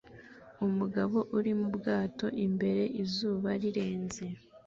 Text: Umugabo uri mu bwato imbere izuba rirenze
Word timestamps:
Umugabo 0.67 1.17
uri 1.37 1.51
mu 1.59 1.67
bwato 1.77 2.27
imbere 2.45 2.83
izuba 3.03 3.49
rirenze 3.61 4.25